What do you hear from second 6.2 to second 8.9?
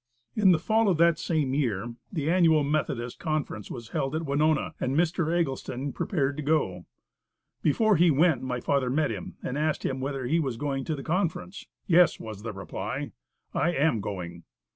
to go. Before he went my father